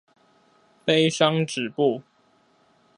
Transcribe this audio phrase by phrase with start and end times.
[0.83, 2.01] 悲傷止步